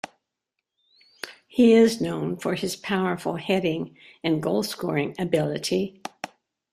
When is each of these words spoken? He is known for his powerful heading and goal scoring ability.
He 1.47 1.73
is 1.73 2.01
known 2.01 2.35
for 2.37 2.55
his 2.55 2.75
powerful 2.75 3.35
heading 3.35 3.95
and 4.23 4.41
goal 4.41 4.63
scoring 4.63 5.13
ability. 5.19 6.01